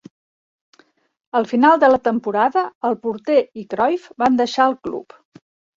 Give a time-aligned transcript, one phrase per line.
[1.41, 5.23] Al final de la temporada, el porter i Cruyff van deixar el club.